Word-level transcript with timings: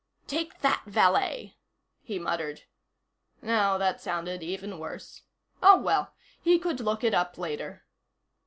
"Take 0.25 0.61
that, 0.61 0.81
valet," 0.87 1.57
he 2.01 2.17
muttered. 2.17 2.63
No, 3.39 3.77
that 3.77 4.01
sounded 4.01 4.41
even 4.41 4.79
worse. 4.79 5.21
Oh, 5.61 5.77
well, 5.79 6.15
he 6.41 6.57
could 6.57 6.79
look 6.79 7.03
it 7.03 7.13
up 7.13 7.37
later. 7.37 7.85